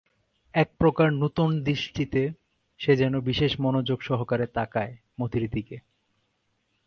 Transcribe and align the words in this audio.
একপ্রকার 0.55 1.07
নূতন 1.13 1.49
দৃষ্টিতে 1.63 2.21
সে 2.79 2.93
যেন 2.95 3.13
বিশেষ 3.19 3.51
মনোযোগ 3.59 3.99
সহকারে 4.01 4.45
তাকায় 4.47 4.93
মতির 5.21 5.45
দিকে। 5.49 5.77